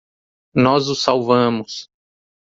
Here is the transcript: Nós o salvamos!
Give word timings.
Nós 0.55 0.87
o 0.89 0.95
salvamos! 0.95 1.87